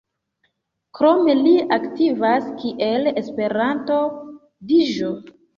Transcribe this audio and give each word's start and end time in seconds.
Krome 0.99 1.35
li 1.41 1.51
aktivas 1.77 2.49
kiel 2.63 3.13
Esperanto-DĴ. 3.13 5.17